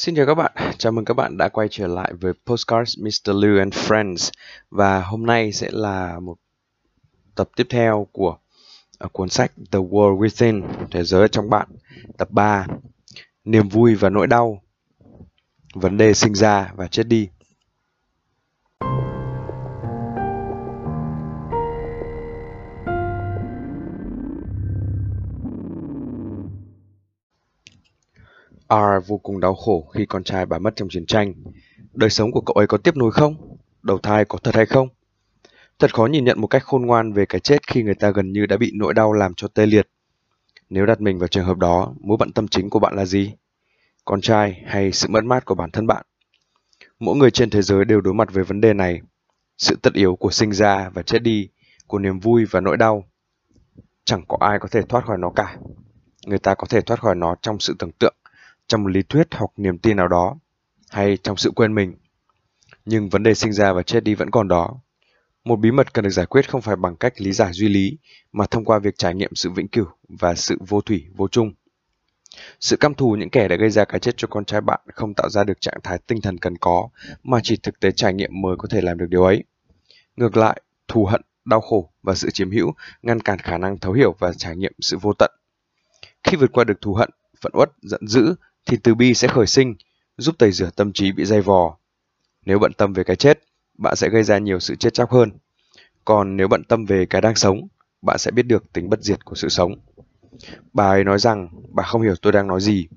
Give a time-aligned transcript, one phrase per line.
[0.00, 3.34] Xin chào các bạn, chào mừng các bạn đã quay trở lại với Postcards Mr.
[3.42, 4.30] Liu and Friends
[4.70, 6.36] Và hôm nay sẽ là một
[7.34, 8.36] tập tiếp theo của
[9.04, 11.68] uh, cuốn sách The World Within, Thế giới trong bạn
[12.18, 12.66] Tập 3,
[13.44, 14.62] Niềm vui và nỗi đau
[15.74, 17.28] Vấn đề sinh ra và chết đi
[28.70, 31.34] R vô cùng đau khổ khi con trai bà mất trong chiến tranh.
[31.92, 33.56] Đời sống của cậu ấy có tiếp nối không?
[33.82, 34.88] Đầu thai có thật hay không?
[35.78, 38.32] Thật khó nhìn nhận một cách khôn ngoan về cái chết khi người ta gần
[38.32, 39.88] như đã bị nỗi đau làm cho tê liệt.
[40.68, 43.34] Nếu đặt mình vào trường hợp đó, mối bận tâm chính của bạn là gì?
[44.04, 46.06] Con trai hay sự mất mát của bản thân bạn?
[46.98, 49.00] Mỗi người trên thế giới đều đối mặt với vấn đề này.
[49.58, 51.48] Sự tất yếu của sinh ra và chết đi,
[51.86, 53.04] của niềm vui và nỗi đau.
[54.04, 55.56] Chẳng có ai có thể thoát khỏi nó cả.
[56.26, 58.14] Người ta có thể thoát khỏi nó trong sự tưởng tượng
[58.70, 60.36] trong một lý thuyết hoặc niềm tin nào đó,
[60.90, 61.94] hay trong sự quên mình.
[62.84, 64.80] Nhưng vấn đề sinh ra và chết đi vẫn còn đó.
[65.44, 67.98] Một bí mật cần được giải quyết không phải bằng cách lý giải duy lý,
[68.32, 71.52] mà thông qua việc trải nghiệm sự vĩnh cửu và sự vô thủy, vô chung.
[72.60, 75.14] Sự căm thù những kẻ đã gây ra cái chết cho con trai bạn không
[75.14, 76.88] tạo ra được trạng thái tinh thần cần có,
[77.22, 79.44] mà chỉ thực tế trải nghiệm mới có thể làm được điều ấy.
[80.16, 83.92] Ngược lại, thù hận, đau khổ và sự chiếm hữu ngăn cản khả năng thấu
[83.92, 85.30] hiểu và trải nghiệm sự vô tận.
[86.24, 88.34] Khi vượt qua được thù hận, phẫn uất, giận dữ
[88.66, 89.74] thì từ bi sẽ khởi sinh,
[90.16, 91.76] giúp tẩy rửa tâm trí bị dây vò.
[92.46, 93.38] Nếu bận tâm về cái chết,
[93.78, 95.30] bạn sẽ gây ra nhiều sự chết chóc hơn.
[96.04, 97.68] Còn nếu bận tâm về cái đang sống,
[98.02, 99.74] bạn sẽ biết được tính bất diệt của sự sống.
[100.72, 102.88] Bà ấy nói rằng bà không hiểu tôi đang nói gì.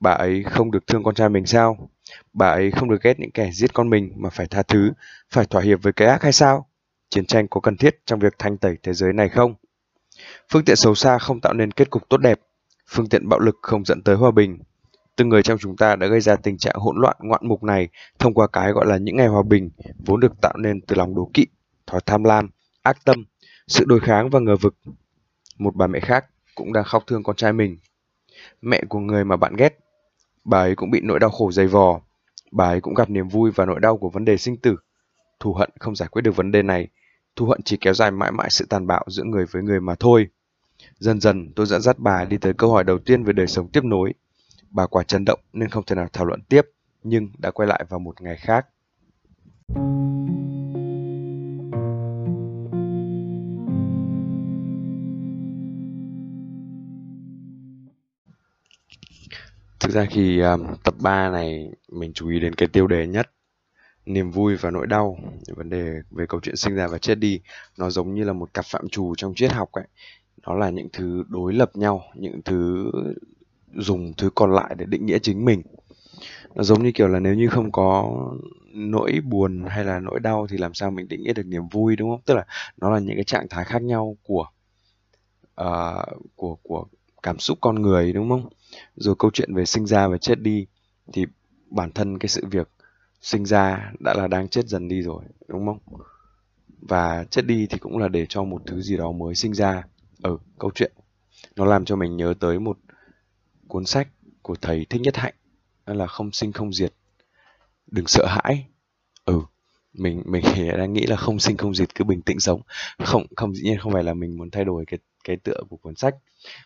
[0.00, 1.90] Bà ấy không được thương con trai mình sao?
[2.32, 4.92] Bà ấy không được ghét những kẻ giết con mình mà phải tha thứ,
[5.30, 6.66] phải thỏa hiệp với cái ác hay sao?
[7.08, 9.54] Chiến tranh có cần thiết trong việc thanh tẩy thế giới này không?
[10.52, 12.40] Phương tiện xấu xa không tạo nên kết cục tốt đẹp.
[12.88, 14.58] Phương tiện bạo lực không dẫn tới hòa bình.
[15.16, 17.88] Từng người trong chúng ta đã gây ra tình trạng hỗn loạn ngoạn mục này
[18.18, 19.70] thông qua cái gọi là những ngày hòa bình,
[20.06, 21.46] vốn được tạo nên từ lòng đố kỵ,
[21.86, 22.50] thói tham lam,
[22.82, 23.24] ác tâm,
[23.66, 24.76] sự đối kháng và ngờ vực.
[25.58, 27.78] Một bà mẹ khác cũng đang khóc thương con trai mình.
[28.62, 29.78] Mẹ của người mà bạn ghét,
[30.44, 32.00] bà ấy cũng bị nỗi đau khổ dày vò.
[32.52, 34.76] Bà ấy cũng gặp niềm vui và nỗi đau của vấn đề sinh tử.
[35.40, 36.88] Thù hận không giải quyết được vấn đề này.
[37.36, 39.94] Thù hận chỉ kéo dài mãi mãi sự tàn bạo giữa người với người mà
[39.94, 40.28] thôi.
[40.98, 43.68] Dần dần tôi dẫn dắt bà đi tới câu hỏi đầu tiên về đời sống
[43.72, 44.12] tiếp nối
[44.74, 46.62] bà quả chấn động nên không thể nào thảo luận tiếp,
[47.02, 48.66] nhưng đã quay lại vào một ngày khác.
[59.80, 63.06] Thực ra khi um, à, tập 3 này mình chú ý đến cái tiêu đề
[63.06, 63.30] nhất
[64.06, 65.18] niềm vui và nỗi đau
[65.56, 67.40] vấn đề về câu chuyện sinh ra và chết đi
[67.78, 69.84] nó giống như là một cặp phạm trù trong triết học ấy
[70.46, 72.90] nó là những thứ đối lập nhau những thứ
[73.76, 75.62] dùng thứ còn lại để định nghĩa chính mình.
[76.54, 78.16] Nó giống như kiểu là nếu như không có
[78.72, 81.96] nỗi buồn hay là nỗi đau thì làm sao mình định nghĩa được niềm vui
[81.96, 82.20] đúng không?
[82.24, 82.46] Tức là
[82.76, 84.46] nó là những cái trạng thái khác nhau của
[85.60, 86.84] uh, của của
[87.22, 88.48] cảm xúc con người đúng không?
[88.96, 90.66] Rồi câu chuyện về sinh ra và chết đi
[91.12, 91.26] thì
[91.70, 92.70] bản thân cái sự việc
[93.20, 95.78] sinh ra đã là đang chết dần đi rồi đúng không?
[96.80, 99.82] Và chết đi thì cũng là để cho một thứ gì đó mới sinh ra.
[100.22, 100.92] Ở câu chuyện.
[101.56, 102.78] Nó làm cho mình nhớ tới một
[103.68, 104.08] cuốn sách
[104.42, 105.34] của thầy Thích Nhất Hạnh,
[105.86, 106.94] đó là không sinh không diệt.
[107.86, 108.66] Đừng sợ hãi.
[109.24, 109.42] Ừ
[109.94, 110.44] mình mình
[110.78, 112.60] đang nghĩ là không sinh không diệt cứ bình tĩnh sống.
[113.04, 115.76] Không không, dĩ nhiên không phải là mình muốn thay đổi cái cái tựa của
[115.76, 116.16] cuốn sách,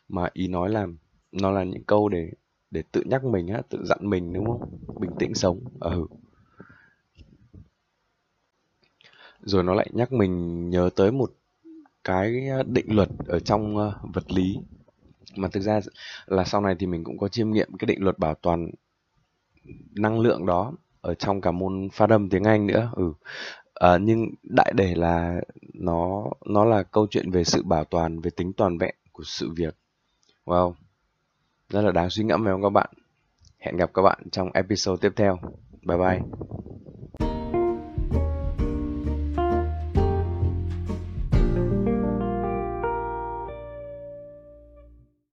[0.08, 0.86] mà ý nói là
[1.32, 2.30] nó là những câu để
[2.70, 4.60] để tự nhắc mình á, tự dặn mình, đúng không?
[4.98, 5.60] Bình tĩnh sống.
[5.80, 6.06] Ừ.
[9.42, 11.32] Rồi nó lại nhắc mình nhớ tới một
[12.04, 14.58] cái ờ, định luật ở trong ờ, vật lý
[15.36, 15.80] mà thực ra
[16.26, 18.70] là sau này thì mình cũng có chiêm nghiệm cái định luật bảo toàn
[19.94, 23.12] năng lượng đó ở trong cả môn phát âm tiếng Anh nữa ừ.
[23.74, 25.40] À, nhưng đại để là
[25.74, 29.50] nó nó là câu chuyện về sự bảo toàn về tính toàn vẹn của sự
[29.56, 29.76] việc.
[30.44, 30.72] Wow.
[31.68, 32.90] Rất là đáng suy ngẫm phải không các bạn?
[33.58, 35.38] Hẹn gặp các bạn trong episode tiếp theo.
[35.86, 36.22] Bye bye.